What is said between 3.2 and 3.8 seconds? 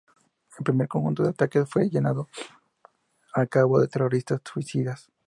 a cabo